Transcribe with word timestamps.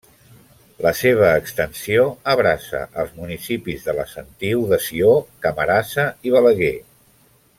La 0.85 0.91
seva 0.99 1.27
extensió 1.41 2.05
abraça 2.33 2.81
els 3.03 3.13
municipis 3.19 3.85
de 3.91 3.95
La 3.99 4.07
Sentiu 4.15 4.65
de 4.73 4.81
Sió, 4.89 5.13
Camarasa 5.47 6.07
i 6.31 6.35
Balaguer. 6.39 6.75